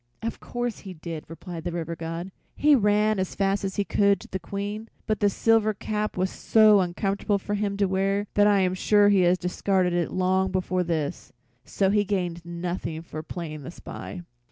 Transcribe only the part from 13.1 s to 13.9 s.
playing the